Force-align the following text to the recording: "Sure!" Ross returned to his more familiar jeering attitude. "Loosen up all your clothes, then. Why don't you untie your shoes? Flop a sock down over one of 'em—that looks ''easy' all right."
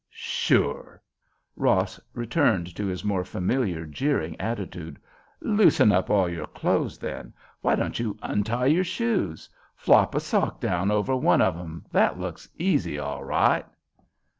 "Sure!" 0.09 0.99
Ross 1.55 1.99
returned 2.15 2.75
to 2.75 2.87
his 2.87 3.03
more 3.03 3.23
familiar 3.23 3.85
jeering 3.85 4.35
attitude. 4.41 4.97
"Loosen 5.41 5.91
up 5.91 6.09
all 6.09 6.27
your 6.27 6.47
clothes, 6.47 6.97
then. 6.97 7.31
Why 7.61 7.75
don't 7.75 7.99
you 7.99 8.17
untie 8.23 8.65
your 8.65 8.83
shoes? 8.83 9.47
Flop 9.75 10.15
a 10.15 10.19
sock 10.19 10.59
down 10.59 10.89
over 10.89 11.15
one 11.15 11.39
of 11.39 11.55
'em—that 11.55 12.19
looks 12.19 12.49
''easy' 12.59 12.97
all 12.99 13.23
right." 13.23 13.67